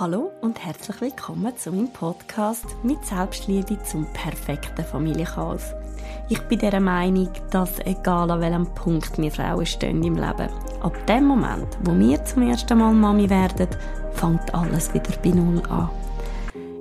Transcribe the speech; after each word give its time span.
Hallo 0.00 0.32
und 0.40 0.64
herzlich 0.64 1.02
willkommen 1.02 1.54
zu 1.54 1.70
meinem 1.70 1.92
Podcast 1.92 2.64
mit 2.82 3.04
Selbstliebe 3.04 3.76
zum 3.82 4.06
perfekten 4.14 4.86
Familienchaos. 4.86 5.74
Ich 6.30 6.40
bin 6.48 6.60
der 6.60 6.80
Meinung, 6.80 7.28
dass 7.50 7.78
egal 7.80 8.30
an 8.30 8.40
welchem 8.40 8.64
Punkt 8.74 9.18
wir 9.18 9.30
Frauen 9.30 9.66
stehen 9.66 10.02
im 10.02 10.14
Leben, 10.14 10.48
ab 10.80 11.06
dem 11.06 11.26
Moment, 11.26 11.76
wo 11.84 11.92
wir 11.98 12.24
zum 12.24 12.48
ersten 12.48 12.78
Mal 12.78 12.94
Mami 12.94 13.28
werden, 13.28 13.68
fängt 14.12 14.54
alles 14.54 14.94
wieder 14.94 15.12
bei 15.22 15.28
Null 15.28 15.62
an. 15.68 15.90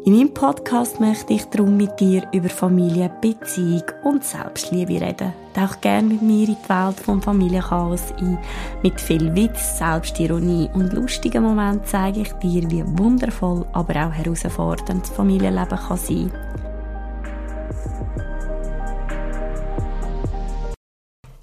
In 0.05 0.15
meinem 0.15 0.33
Podcast 0.33 1.01
möchte 1.01 1.33
ich 1.33 1.43
darum 1.49 1.75
mit 1.75 1.99
dir 1.99 2.25
über 2.31 2.49
Familie, 2.49 3.11
Beziehung 3.19 3.83
und 4.05 4.23
Selbstliebe 4.23 5.01
reden. 5.01 5.33
Tauch 5.53 5.81
gerne 5.81 6.07
mit 6.07 6.21
mir 6.21 6.47
in 6.47 6.55
die 6.55 6.69
Welt 6.69 6.99
vom 6.99 7.21
Familienchaos 7.21 8.13
ein. 8.19 8.37
Mit 8.83 9.01
viel 9.01 9.35
Witz, 9.35 9.77
Selbstironie 9.79 10.69
und 10.73 10.93
lustigen 10.93 11.43
Momenten 11.43 11.85
zeige 11.85 12.21
ich 12.21 12.31
dir, 12.33 12.69
wie 12.71 12.85
wundervoll, 12.85 13.65
aber 13.73 14.07
auch 14.07 14.13
herausfordernd 14.13 15.03
das 15.03 15.09
Familienleben 15.09 15.77
kann 15.77 15.97
sein 15.97 16.31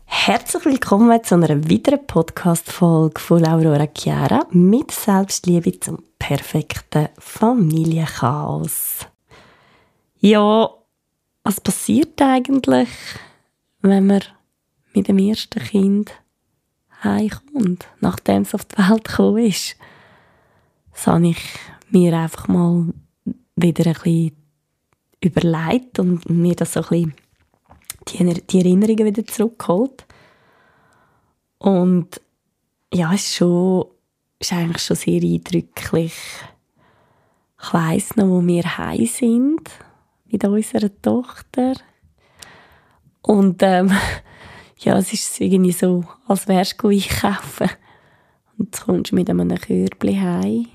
Herzlich 0.06 0.64
willkommen 0.66 1.24
zu 1.24 1.34
einer 1.36 1.70
weiteren 1.70 2.06
Podcast-Folge 2.06 3.18
von 3.20 3.46
Aurora 3.46 3.88
Chiara 3.94 4.46
mit 4.50 4.90
Selbstliebe 4.90 5.80
zum 5.80 6.02
perfekten 6.18 7.08
Familienchaos. 7.18 9.06
Ja, 10.20 10.70
was 11.44 11.60
passiert 11.60 12.20
eigentlich, 12.20 12.88
wenn 13.80 14.06
man 14.06 14.22
mit 14.94 15.08
dem 15.08 15.18
ersten 15.18 15.62
Kind 15.62 16.12
heimkommt, 17.02 17.86
nachdem 18.00 18.42
es 18.42 18.54
auf 18.54 18.64
die 18.64 18.78
Welt 18.78 19.04
gekommen 19.04 19.44
ist? 19.44 19.76
Das 20.92 21.06
habe 21.06 21.28
ich 21.28 21.42
mir 21.90 22.16
einfach 22.16 22.48
mal 22.48 22.92
wieder 23.56 23.86
ein 23.86 23.92
bisschen 23.92 24.36
überlegt 25.20 25.98
und 25.98 26.28
mir 26.28 26.54
das 26.54 26.72
so 26.74 26.80
ein 26.90 27.14
bisschen 28.08 28.40
die, 28.48 28.58
Erinnerungen 28.58 29.04
wieder 29.06 29.26
zurückgeholt. 29.26 30.06
Und 31.58 32.20
ja, 32.92 33.12
es 33.12 33.26
ist, 33.26 33.34
schon, 33.36 33.86
ist 34.38 34.52
eigentlich 34.52 34.82
schon 34.82 34.96
sehr 34.96 35.22
eindrücklich. 35.22 36.14
Ich 37.60 37.74
weiss 37.74 38.16
noch, 38.16 38.28
wo 38.28 38.46
wir 38.46 38.78
heim 38.78 39.06
sind 39.06 39.68
mit 40.26 40.44
unserer 40.44 40.90
Tochter. 41.02 41.74
Und 43.22 43.62
ähm, 43.62 43.92
ja, 44.78 44.96
es 44.98 45.12
ist 45.12 45.40
irgendwie 45.40 45.72
so, 45.72 46.04
als 46.26 46.48
wärst 46.48 46.82
du 46.82 46.88
einkaufen. 46.88 47.70
Und 48.56 48.66
jetzt 48.66 48.84
kommst 48.84 49.12
du 49.12 49.16
mit 49.16 49.30
einem 49.30 49.54
Körbli 49.56 50.16
heim, 50.16 50.66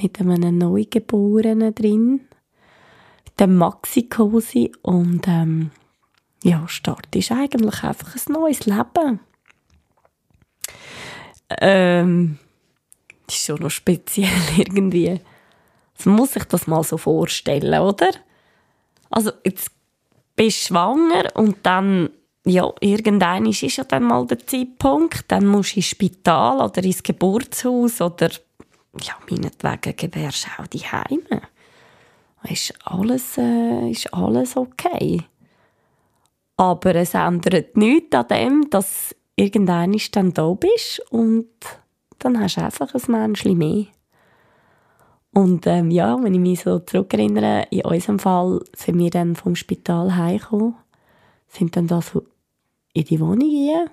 mit 0.00 0.20
einem 0.20 0.58
Neugeborenen 0.58 1.74
drin, 1.74 2.20
mit 3.24 3.40
dem 3.40 3.56
Maxi-Cosi 3.56 4.72
und 4.82 5.26
ähm, 5.26 5.70
ja, 6.42 6.66
startest 6.68 7.32
eigentlich 7.32 7.82
einfach 7.82 8.14
ein 8.14 8.32
neues 8.32 8.66
Leben 8.66 9.20
ähm, 11.58 12.38
das 13.26 13.36
ist 13.36 13.46
schon 13.46 13.60
noch 13.60 13.70
speziell 13.70 14.28
irgendwie. 14.56 15.20
Man 16.04 16.16
muss 16.16 16.32
sich 16.32 16.44
das 16.44 16.66
mal 16.66 16.82
so 16.82 16.96
vorstellen, 16.96 17.80
oder? 17.80 18.10
Also, 19.10 19.32
jetzt 19.44 19.70
bist 20.40 20.68
schwanger 20.68 21.28
und 21.34 21.58
dann, 21.64 22.08
ja, 22.46 22.72
irgendwann 22.80 23.44
ist 23.44 23.60
ja 23.60 23.84
dann 23.84 24.04
mal 24.04 24.26
der 24.26 24.38
Zeitpunkt, 24.38 25.30
dann 25.30 25.46
musst 25.46 25.72
du 25.72 25.76
ins 25.76 25.88
Spital 25.88 26.62
oder 26.62 26.82
ins 26.82 27.02
Geburtshaus 27.02 28.00
oder, 28.00 28.30
ja, 29.02 29.18
meinetwegen 29.28 29.96
gewährst 29.96 30.46
du 30.46 30.62
auch 30.62 30.66
die 30.66 30.78
Heime. 30.78 31.42
Ist 32.48 32.72
alles, 32.84 33.36
äh, 33.36 33.90
ist 33.90 34.14
alles 34.14 34.56
okay. 34.56 35.20
Aber 36.56 36.94
es 36.94 37.12
ändert 37.12 37.76
nichts 37.76 38.16
an 38.16 38.28
dem, 38.28 38.70
dass 38.70 39.14
irgendwann 39.36 39.94
dann 40.12 40.32
da 40.32 40.54
bist 40.54 41.02
und 41.10 41.50
dann 42.18 42.40
hast 42.40 42.56
du 42.56 42.64
einfach 42.64 42.94
ein 42.94 43.02
Menschchen 43.08 43.58
mehr. 43.58 43.84
Und 45.40 45.66
ähm, 45.66 45.90
ja, 45.90 46.22
wenn 46.22 46.34
ich 46.34 46.40
mich 46.40 46.60
so 46.60 46.80
zurückerinnere, 46.80 47.66
in 47.70 47.86
unserem 47.86 48.18
Fall 48.18 48.60
sind 48.76 48.98
wir 48.98 49.08
dann 49.08 49.36
vom 49.36 49.56
Spital 49.56 50.14
heimgekommen, 50.14 50.74
sind 51.48 51.74
dann 51.76 51.86
da 51.86 52.02
so 52.02 52.26
in 52.92 53.04
die 53.04 53.18
Wohnung 53.20 53.48
rein. 53.48 53.88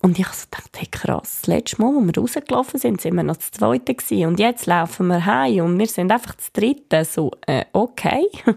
Und 0.00 0.18
ich 0.18 0.26
so 0.28 0.46
dachte, 0.50 0.78
hey 0.78 0.88
krass, 0.90 1.40
das 1.42 1.46
letzte 1.48 1.82
Mal, 1.82 1.94
als 1.94 2.06
wir 2.06 2.18
rausgelaufen 2.18 2.80
sind, 2.80 2.98
sind 3.02 3.14
wir 3.14 3.22
noch 3.22 3.36
das 3.36 3.50
Zweite 3.50 3.94
gewesen. 3.94 4.26
Und 4.26 4.40
jetzt 4.40 4.64
laufen 4.64 5.08
wir 5.08 5.26
heim 5.26 5.66
und 5.66 5.78
wir 5.78 5.86
sind 5.86 6.10
einfach 6.10 6.34
das 6.34 6.50
Dritte. 6.50 7.04
So, 7.04 7.32
äh, 7.46 7.66
okay. 7.74 8.24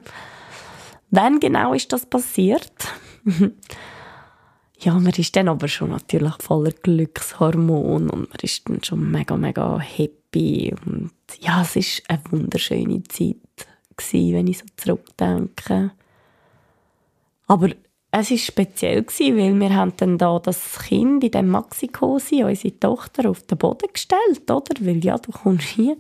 Wann 1.12 1.42
genau 1.42 1.74
ist 1.74 1.92
das 1.92 2.06
passiert? 2.06 2.72
ja, 4.80 4.94
man 4.94 5.12
ist 5.12 5.36
dann 5.36 5.50
aber 5.50 5.68
schon 5.68 5.90
natürlich 5.90 6.36
voller 6.40 6.72
Glückshormon 6.72 8.10
und 8.10 8.30
man 8.30 8.40
ist 8.42 8.70
dann 8.70 8.82
schon 8.82 9.12
mega, 9.12 9.36
mega 9.36 9.82
happy 10.28 10.74
und 10.86 11.12
ja, 11.40 11.62
es 11.62 11.76
ist 11.76 12.04
eine 12.08 12.22
wunderschöne 12.30 13.04
Zeit 13.04 13.36
gewesen, 13.96 14.34
wenn 14.34 14.48
ich 14.48 14.60
so 14.60 14.66
zurückdenke. 14.76 15.92
Aber 17.48 17.70
es 18.12 18.32
war 18.32 18.38
speziell, 18.38 19.04
gewesen, 19.04 19.38
weil 19.38 19.60
wir 19.60 19.76
haben 19.76 19.94
dann 19.98 20.18
da 20.18 20.40
das 20.40 20.80
Kind 20.80 21.24
in 21.24 21.32
dem 21.32 21.50
Maxi-Cosi, 21.50 22.44
unsere 22.44 22.80
Tochter, 22.80 23.30
auf 23.30 23.44
den 23.44 23.58
Boden 23.58 23.88
gestellt, 23.92 24.50
oder? 24.50 24.74
Weil 24.80 25.04
ja, 25.04 25.18
du 25.18 25.32
kommst 25.32 25.68
hier. 25.68 25.98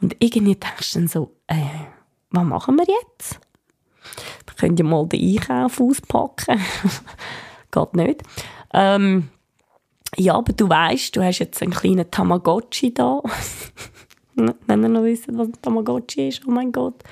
Und 0.00 0.16
irgendwie 0.20 0.54
denkst 0.54 0.92
du 0.92 0.98
dann 0.98 1.08
so, 1.08 1.32
äh, 1.46 1.56
was 2.30 2.44
machen 2.44 2.76
wir 2.76 2.86
jetzt? 3.02 3.40
Wir 4.46 4.54
können 4.56 4.76
ja 4.76 4.84
mal 4.84 5.06
den 5.06 5.38
Einkauf 5.38 5.80
auspacken 5.80 6.60
geht 7.70 7.94
nicht. 7.94 8.22
Ähm, 8.72 9.28
ja, 10.16 10.34
aber 10.34 10.52
du 10.52 10.68
weißt, 10.68 11.14
du 11.14 11.22
hast 11.22 11.38
jetzt 11.38 11.62
einen 11.62 11.72
kleinen 11.72 12.10
Tamagotchi 12.10 12.94
da. 12.94 13.22
Wenn 14.34 14.82
ihr 14.82 14.88
noch 14.88 15.02
wisst, 15.02 15.26
was 15.28 15.48
ein 15.48 15.62
Tamagotchi 15.62 16.28
ist, 16.28 16.42
oh 16.46 16.50
mein 16.50 16.72
Gott. 16.72 17.02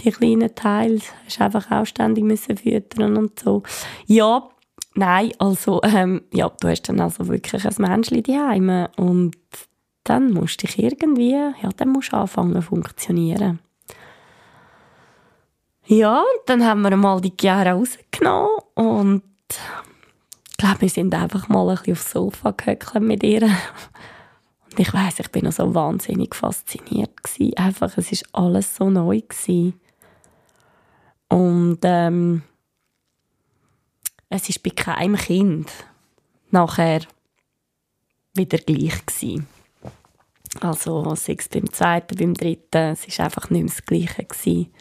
Die 0.00 0.10
kleinen 0.10 0.54
Teile 0.54 1.00
hast 1.24 1.38
du 1.38 1.44
einfach 1.44 1.70
auch 1.70 1.86
ständig 1.86 2.24
müssen 2.24 2.56
füttern 2.56 3.16
und 3.16 3.38
so. 3.38 3.62
Ja, 4.06 4.48
nein, 4.94 5.32
also, 5.38 5.80
ähm, 5.84 6.22
ja, 6.32 6.50
du 6.60 6.68
hast 6.68 6.88
dann 6.88 7.00
also 7.00 7.28
wirklich 7.28 7.64
ein 7.64 7.74
Menschchen 7.78 8.22
daheim 8.22 8.88
und 8.96 9.36
dann 10.04 10.32
musst 10.32 10.62
du 10.62 10.66
dich 10.66 10.82
irgendwie, 10.82 11.30
ja, 11.30 11.70
dann 11.76 11.90
musst 11.90 12.12
du 12.12 12.16
anfangen 12.16 12.54
zu 12.54 12.62
funktionieren. 12.62 13.60
Ja, 15.86 16.20
und 16.20 16.48
dann 16.48 16.64
haben 16.64 16.82
wir 16.82 16.96
mal 16.96 17.20
die 17.20 17.34
Chiara 17.38 17.72
rausgenommen 17.72 18.50
und 18.74 19.22
glaube, 20.62 20.82
wir 20.82 20.88
sind 20.88 21.14
einfach 21.14 21.48
mal 21.48 21.68
ein 21.68 21.76
bisschen 21.76 21.94
aufs 21.94 22.10
Sofa 22.12 22.52
gehöckelt 22.52 23.02
mit 23.02 23.22
ihr. 23.24 23.42
Und 23.42 24.78
ich 24.78 24.94
weiß, 24.94 25.18
ich 25.18 25.30
bin 25.30 25.44
noch 25.44 25.52
so 25.52 25.74
wahnsinnig 25.74 26.34
fasziniert 26.36 27.22
gewesen. 27.22 27.56
Einfach, 27.56 27.98
es 27.98 28.12
ist 28.12 28.24
alles 28.32 28.76
so 28.76 28.88
neu 28.88 29.20
gewesen. 29.20 29.74
Und 31.28 31.80
ähm, 31.82 32.42
es 34.28 34.48
ist 34.48 34.62
bei 34.62 34.70
keinem 34.70 35.16
Kind 35.16 35.68
nachher 36.50 37.00
wieder 38.34 38.58
gleich 38.58 39.04
gewesen. 39.04 39.48
Also 40.60 41.14
sei 41.16 41.36
es 41.38 41.48
beim 41.48 41.72
zweiten, 41.72 42.16
beim 42.16 42.34
dritten, 42.34 42.92
es 42.92 43.04
ist 43.06 43.18
einfach 43.18 43.50
nicht 43.50 43.64
mehr 43.64 43.72
das 43.74 43.84
Gleiche 43.84 44.24
gewesen. 44.24 44.72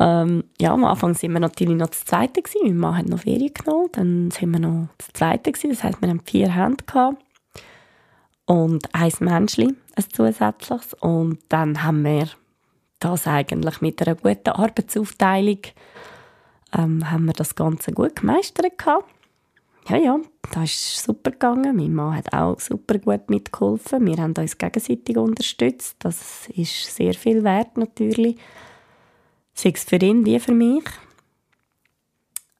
Ähm, 0.00 0.44
ja, 0.60 0.72
am 0.72 0.84
Anfang 0.84 1.14
sind 1.14 1.32
wir 1.32 1.40
natürlich 1.40 1.76
noch 1.76 1.88
das 1.88 2.04
Zweite 2.04 2.42
gewesen. 2.42 2.60
Mein 2.64 2.76
Mann 2.76 2.98
hat 2.98 3.08
noch 3.08 3.20
Ferien 3.20 3.52
genommen. 3.52 3.88
Dann 3.92 4.30
sind 4.30 4.52
wir 4.52 4.60
noch 4.60 4.88
das 4.98 5.08
Zweite 5.12 5.52
gewesen. 5.52 5.70
Das 5.70 5.82
heisst, 5.82 6.00
wir 6.00 6.08
haben 6.08 6.20
vier 6.24 6.54
Hände 6.54 6.84
gehabt. 6.84 7.22
Und 8.46 8.88
ein 8.94 9.12
Menschli, 9.20 9.74
ein 9.96 10.04
zusätzliches. 10.12 10.94
Und 10.94 11.38
dann 11.48 11.82
haben 11.82 12.04
wir 12.04 12.28
das 13.00 13.26
eigentlich 13.26 13.80
mit 13.80 14.00
einer 14.00 14.16
guten 14.16 14.50
Arbeitsaufteilung 14.50 15.60
ähm, 16.76 17.10
haben 17.10 17.24
wir 17.26 17.32
das 17.32 17.54
Ganze 17.54 17.92
gut 17.92 18.16
gemeistert 18.16 18.78
gehabt. 18.78 19.08
Ja, 19.88 19.96
ja, 19.96 20.18
das 20.52 20.64
ist 20.64 21.02
super 21.02 21.30
gegangen. 21.30 21.76
Mein 21.76 21.94
Mann 21.94 22.16
hat 22.16 22.32
auch 22.34 22.60
super 22.60 22.98
gut 22.98 23.30
mitgeholfen. 23.30 24.04
Wir 24.04 24.18
haben 24.18 24.34
uns 24.36 24.58
gegenseitig 24.58 25.16
unterstützt. 25.16 25.96
Das 26.00 26.46
ist 26.48 26.94
sehr 26.94 27.14
viel 27.14 27.42
wert 27.42 27.78
natürlich 27.78 28.36
sei 29.58 29.72
es 29.74 29.84
für 29.84 29.96
ihn 29.96 30.24
wie 30.24 30.38
für 30.38 30.52
mich. 30.52 30.84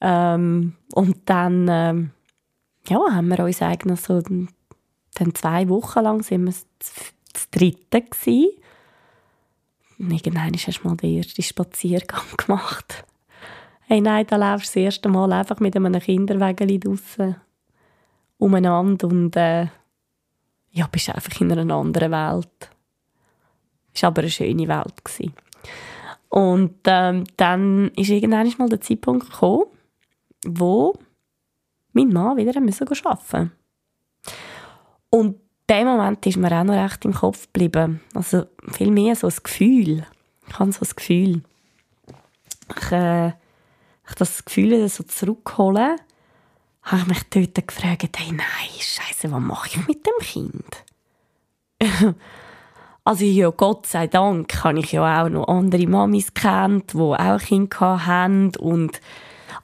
Ähm, 0.01 0.75
und 0.93 1.17
dann 1.27 1.69
ähm, 1.71 2.11
ja, 2.89 2.99
haben 3.11 3.29
wir 3.29 3.45
uns 3.45 3.63
eigentlich 3.63 4.01
so 4.01 4.21
dann 4.21 5.35
zwei 5.35 5.69
Wochen 5.69 6.01
lang 6.01 6.23
sind 6.23 6.47
wir 6.47 6.55
das 7.33 7.51
dritte 7.51 8.03
gewesen. 8.03 8.51
Und 9.99 10.13
irgendwann 10.13 10.55
hast 10.55 10.79
du 10.79 10.89
mal 10.89 10.97
den 10.97 11.19
ersten 11.19 11.43
Spaziergang 11.43 12.25
gemacht. 12.37 13.05
Hey, 13.87 14.01
nein, 14.01 14.27
da 14.27 14.37
läufst 14.37 14.75
du 14.75 14.81
das 14.81 14.85
erste 14.85 15.09
Mal 15.09 15.33
einfach 15.33 15.61
mit 15.61 15.75
einem 15.75 16.01
Kinderwägeli 16.01 16.79
draussen 16.79 17.37
umeinander 18.39 19.09
und 19.09 19.35
äh, 19.35 19.67
ja, 20.71 20.87
bist 20.93 21.09
einfach 21.09 21.41
in 21.41 21.51
einer 21.51 21.75
anderen 21.75 22.13
Welt. 22.13 22.71
Es 23.93 24.03
war 24.03 24.09
aber 24.09 24.23
eine 24.23 24.31
schöne 24.31 24.69
Welt. 24.69 25.05
Gewesen. 25.05 25.35
Und 26.29 26.77
ähm, 26.85 27.25
dann 27.37 27.91
ist 27.97 28.11
irgendwann 28.11 28.53
mal 28.59 28.69
der 28.69 28.81
Zeitpunkt 28.81 29.31
gekommen, 29.31 29.65
wo 30.47 30.95
mein 31.93 32.09
Mann 32.09 32.37
wieder 32.37 32.51
arbeiten 32.51 32.65
musste. 32.65 33.51
Und 35.11 35.37
der 35.69 35.85
Moment 35.85 36.25
ist 36.27 36.37
mir 36.37 36.53
auch 36.53 36.65
noch 36.65 36.75
recht 36.75 37.05
im 37.05 37.15
Kopf 37.15 37.47
geblieben. 37.53 38.01
Also 38.15 38.47
viel 38.73 38.91
mehr 38.91 39.17
so 39.17 39.27
ein 39.27 39.35
Gefühl. 39.43 40.07
Ich 40.47 40.59
habe 40.59 40.73
so 40.73 40.85
ein 40.85 40.97
Gefühl. 40.97 41.43
Ich, 42.77 42.93
äh, 42.93 43.29
ich 43.29 44.15
das 44.17 44.45
Gefühl 44.45 44.89
so 44.89 45.03
zurückholen, 45.05 45.97
habe 46.83 47.03
ich 47.03 47.07
mich 47.07 47.23
dort 47.31 47.69
gefragt, 47.69 48.19
hey, 48.19 48.33
nein, 48.33 48.69
Scheiße, 48.79 49.31
was 49.31 49.41
mache 49.41 49.69
ich 49.69 49.87
mit 49.87 50.07
dem 50.07 50.19
Kind? 50.21 50.85
also 53.09 53.25
ja, 53.25 53.49
Gott 53.49 53.87
sei 53.87 54.07
Dank 54.07 54.63
habe 54.63 54.81
ich 54.81 54.93
ja 54.93 55.25
auch 55.25 55.31
noch 55.31 55.49
andere 55.49 55.87
Mamis 55.87 56.35
kennt, 56.35 56.93
die 56.93 56.99
auch 56.99 57.39
Kinder 57.39 58.05
haben 58.05 58.55
und 58.57 59.01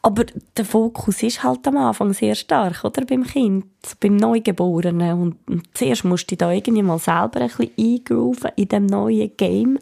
aber 0.00 0.24
der 0.56 0.64
Fokus 0.64 1.22
ist 1.22 1.42
halt 1.42 1.66
am 1.68 1.76
Anfang 1.76 2.14
sehr 2.14 2.34
stark, 2.36 2.84
oder? 2.84 3.04
Beim 3.04 3.22
Kind, 3.24 3.66
beim 4.00 4.16
Neugeborenen. 4.16 5.20
Und, 5.20 5.36
und 5.48 5.76
zuerst 5.76 6.04
musst 6.04 6.30
du 6.30 6.36
da 6.36 6.52
irgendwie 6.52 6.82
mal 6.82 6.98
selber 6.98 7.40
ein 7.42 7.48
bisschen 7.48 7.70
eingrooven 7.78 8.50
in 8.56 8.68
dem 8.68 8.86
neuen 8.86 9.36
Game. 9.36 9.78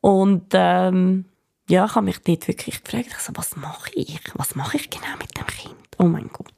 Und 0.00 0.46
ähm, 0.52 1.26
ja, 1.68 1.84
ich 1.84 1.94
habe 1.94 2.04
mich 2.04 2.18
dort 2.22 2.48
wirklich 2.48 2.82
gefragt, 2.82 3.14
also, 3.14 3.32
was 3.34 3.56
mache 3.56 3.90
ich? 3.94 4.20
Was 4.34 4.54
mache 4.54 4.78
ich 4.78 4.88
genau 4.88 5.16
mit 5.18 5.36
dem 5.36 5.46
Kind? 5.46 5.74
Oh 5.98 6.04
mein 6.04 6.30
Gott. 6.30 6.52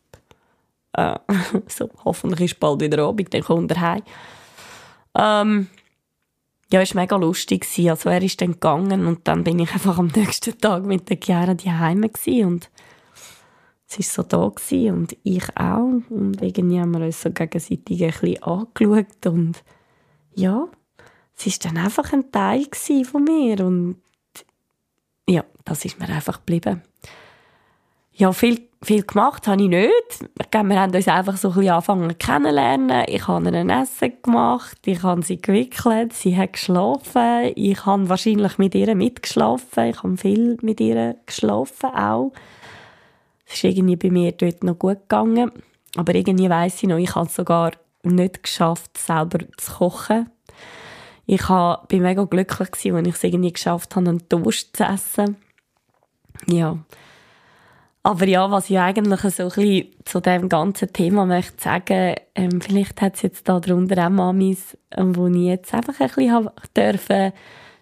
Äh, 0.92 1.18
so, 1.68 1.90
hoffentlich 2.04 2.52
ist 2.52 2.60
bald 2.60 2.80
wieder 2.80 3.04
Abend, 3.04 3.32
dann 3.32 3.42
kommt 3.42 3.72
er 3.72 3.80
heim. 3.80 4.02
Ähm, 5.16 5.68
ja, 6.72 6.80
es 6.80 6.94
war 6.94 7.02
mega 7.02 7.16
lustig. 7.16 7.66
Also 7.88 8.08
er 8.08 8.22
ist 8.22 8.40
dann 8.40 8.52
gegangen 8.52 9.06
und 9.06 9.26
dann 9.28 9.44
bin 9.44 9.58
ich 9.58 9.72
einfach 9.72 9.98
am 9.98 10.08
nächsten 10.08 10.58
Tag 10.58 10.84
mit 10.84 11.08
der 11.08 11.18
Chiara 11.22 11.54
die 11.54 11.70
Heime 11.70 12.10
und 12.44 12.70
sie 13.86 13.98
war 13.98 14.02
so 14.02 14.22
da 14.22 14.92
und 14.92 15.16
ich 15.22 15.56
auch. 15.56 16.00
Und 16.10 16.42
irgendwie 16.42 16.80
haben 16.80 16.92
wir 16.92 17.04
uns 17.04 17.22
so 17.22 17.30
gegenseitig 17.30 18.02
ein 18.02 18.10
bisschen 18.10 18.42
angeschaut 18.42 19.26
und 19.26 19.62
ja, 20.34 20.68
sie 21.34 21.50
war 21.50 21.58
dann 21.62 21.84
einfach 21.84 22.12
ein 22.12 22.30
Teil 22.32 22.66
von 23.04 23.24
mir 23.24 23.64
und 23.64 23.96
ja, 25.28 25.44
das 25.64 25.84
ist 25.84 25.98
mir 25.98 26.08
einfach 26.08 26.38
geblieben. 26.38 26.82
Ja, 28.18 28.32
viel 28.32 28.66
viel 28.82 29.02
gemacht 29.02 29.46
habe 29.48 29.62
ich 29.62 29.68
nicht. 29.68 29.92
Wir 30.52 30.80
haben 30.80 30.94
uns 30.94 31.08
einfach 31.08 31.36
so 31.36 31.48
ein 31.48 31.54
bisschen 31.54 31.70
angefangen 31.70 32.18
kennenlernen. 32.18 33.04
Ich 33.08 33.26
habe 33.26 33.48
ein 33.48 33.68
Essen 33.68 34.12
gemacht, 34.22 34.78
ich 34.86 35.02
habe 35.02 35.22
sie 35.22 35.40
gewickelt, 35.40 36.12
sie 36.12 36.36
hat 36.36 36.54
geschlafen. 36.54 37.52
Ich 37.56 37.84
habe 37.84 38.08
wahrscheinlich 38.08 38.58
mit 38.58 38.74
ihr 38.74 38.94
mitgeschlafen. 38.94 39.86
Ich 39.86 40.02
habe 40.02 40.16
viel 40.16 40.56
mit 40.62 40.80
ihr 40.80 41.16
geschlafen 41.26 41.90
auch. 41.90 42.32
Es 43.46 43.54
ist 43.54 43.64
irgendwie 43.64 43.96
bei 43.96 44.10
mir 44.10 44.32
dort 44.32 44.62
noch 44.62 44.78
gut 44.78 45.00
gegangen. 45.00 45.52
Aber 45.96 46.14
irgendwie 46.14 46.48
weiss 46.48 46.82
ich 46.82 46.88
noch, 46.88 46.98
ich 46.98 47.14
habe 47.14 47.26
es 47.26 47.34
sogar 47.34 47.72
nicht 48.02 48.42
geschafft, 48.42 48.96
selber 48.96 49.40
zu 49.56 49.72
kochen. 49.72 50.30
Ich 51.26 51.48
war 51.48 51.86
mega 51.90 52.24
glücklich, 52.24 52.70
als 52.70 52.84
ich 52.84 52.92
es 52.92 53.24
irgendwie 53.24 53.52
geschafft 53.52 53.96
habe, 53.96 54.08
einen 54.08 54.28
Toast 54.28 54.76
zu 54.76 54.84
essen. 54.84 55.36
Ja, 56.46 56.78
aber 58.06 58.28
ja, 58.28 58.48
was 58.52 58.70
ich 58.70 58.78
eigentlich 58.78 59.20
so 59.20 59.42
ein 59.42 59.48
bisschen 59.48 59.86
zu 60.04 60.20
dem 60.20 60.48
ganzen 60.48 60.92
Thema 60.92 61.26
möchte 61.26 61.60
sagen, 61.60 62.14
ähm, 62.36 62.60
vielleicht 62.60 63.02
hat 63.02 63.16
es 63.16 63.22
jetzt 63.22 63.48
da 63.48 63.58
drunter 63.58 64.06
auch 64.06 64.10
Mamis, 64.10 64.78
ähm, 64.92 65.16
wo 65.16 65.26
ich 65.26 65.38
jetzt 65.38 65.74
einfach 65.74 65.98
ein 65.98 66.06
bisschen 66.06 66.48
dürfen 66.76 67.32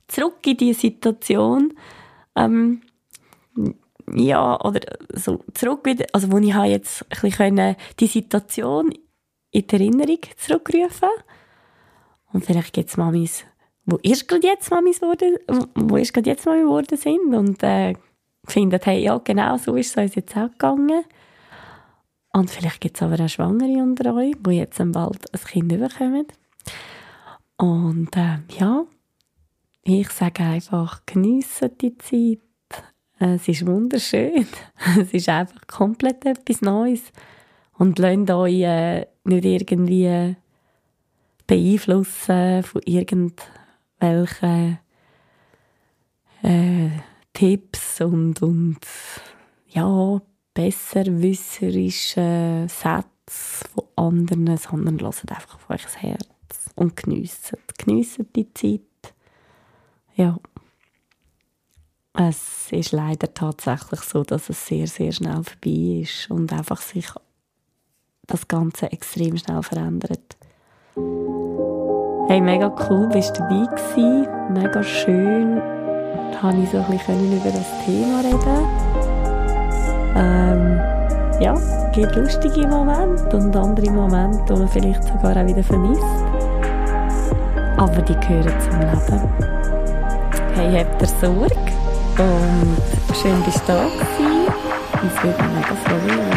zurück 0.08 0.38
in 0.46 0.56
die 0.56 0.72
Situation, 0.72 1.74
ähm, 2.36 2.80
ja, 4.14 4.58
oder 4.64 4.80
so 5.12 5.44
zurück 5.52 5.84
wieder, 5.84 6.06
also 6.14 6.32
wo 6.32 6.38
ich 6.38 6.54
jetzt 6.54 7.04
ein 7.10 7.20
bisschen 7.20 7.76
die 8.00 8.06
Situation 8.06 8.94
in 9.50 9.66
die 9.66 9.74
Erinnerung 9.74 10.20
zurückrufen. 10.38 11.10
Und 12.32 12.46
vielleicht 12.46 12.72
gibt 12.72 12.88
es 12.88 12.96
Mamis, 12.96 13.44
wo 13.84 13.98
erst 14.02 14.26
gerade 14.26 14.46
jetzt 14.46 14.70
Mamis 14.70 15.02
wurden, 15.02 15.36
wo 15.74 15.98
erst 15.98 16.14
geworden 16.14 16.96
sind 16.96 17.34
und 17.34 17.62
äh, 17.62 17.92
finden, 18.46 18.80
hey, 18.82 19.02
ja, 19.02 19.18
genau 19.18 19.56
so 19.56 19.76
ist 19.76 19.96
es 19.96 20.02
uns 20.02 20.14
jetzt 20.14 20.36
auch 20.36 20.50
gegangen. 20.50 21.04
Und 22.32 22.50
vielleicht 22.50 22.80
gibt 22.80 22.96
es 22.96 23.02
aber 23.02 23.22
auch 23.22 23.28
Schwangere 23.28 23.82
unter 23.82 24.14
euch, 24.14 24.34
die 24.40 24.56
jetzt 24.56 24.78
bald 24.92 25.32
ein 25.32 25.40
Kind 25.40 25.68
bekommen. 25.68 26.26
Und 27.56 28.16
äh, 28.16 28.38
ja, 28.58 28.84
ich 29.82 30.10
sage 30.10 30.42
einfach, 30.42 31.02
geniessen 31.06 31.70
die 31.80 31.96
Zeit. 31.98 32.40
Es 33.18 33.46
ist 33.46 33.66
wunderschön. 33.66 34.46
Es 35.00 35.12
ist 35.12 35.28
einfach 35.28 35.66
komplett 35.66 36.24
etwas 36.26 36.60
Neues. 36.62 37.12
Und 37.78 37.98
lasst 37.98 38.30
euch 38.30 38.62
äh, 38.62 39.06
nicht 39.24 39.44
irgendwie 39.44 40.36
beeinflussen 41.46 42.62
von 42.62 42.82
irgendwelchen 42.84 44.78
äh, 46.42 46.88
Tipps 47.34 48.00
und, 48.00 48.40
und 48.42 48.78
ja, 49.68 50.22
besserwisserische 50.54 52.66
Sätze 52.68 53.10
von 53.26 53.84
anderen, 53.96 54.56
sondern 54.56 54.96
lasst 54.98 55.30
einfach 55.30 55.56
auf 55.56 55.68
euch 55.68 55.84
Herz 55.96 56.26
und 56.76 56.96
geniessen. 56.96 57.58
Geniessen 57.76 58.32
die 58.34 58.54
Zeit. 58.54 58.80
Ja. 60.14 60.38
Es 62.16 62.70
ist 62.70 62.92
leider 62.92 63.34
tatsächlich 63.34 63.98
so, 64.00 64.22
dass 64.22 64.48
es 64.48 64.66
sehr, 64.66 64.86
sehr 64.86 65.10
schnell 65.10 65.42
vorbei 65.42 66.02
ist 66.02 66.30
und 66.30 66.52
einfach 66.52 66.80
sich 66.80 67.08
das 68.28 68.46
Ganze 68.46 68.92
extrem 68.92 69.36
schnell 69.36 69.64
verändert. 69.64 70.36
Hey, 72.28 72.40
mega 72.40 72.72
cool, 72.88 73.08
bist 73.08 73.36
du 73.36 73.40
dabei 73.40 73.66
gewesen. 73.74 74.52
Mega 74.52 74.84
schön 74.84 75.73
habe 76.42 76.58
ich 76.58 76.70
so 76.70 76.78
ein 76.78 76.86
bisschen 76.86 77.32
über 77.32 77.50
das 77.50 77.84
Thema 77.84 78.20
reden 78.20 78.94
ähm, 80.16 80.80
ja, 81.40 81.54
es 81.54 81.92
gibt 81.92 82.14
lustige 82.14 82.68
Momente 82.68 83.36
und 83.36 83.56
andere 83.56 83.90
Momente, 83.90 84.44
die 84.48 84.52
man 84.52 84.68
vielleicht 84.68 85.02
sogar 85.02 85.36
auch 85.36 85.46
wieder 85.46 85.64
vermisst. 85.64 86.02
Aber 87.76 88.00
die 88.02 88.14
gehören 88.14 88.52
zum 88.60 88.78
Leben. 88.78 89.28
Hey, 90.54 90.84
habt 90.84 91.02
ihr 91.02 91.08
Sorge 91.08 91.56
und 92.18 93.16
schön, 93.16 93.42
dass 93.44 93.54
du 93.54 93.72
da 93.72 93.84
gewesen. 93.84 94.46
Es 95.04 95.22
würde 95.24 95.42
mich 95.42 95.52
mega 95.56 95.74
freuen, 95.84 96.33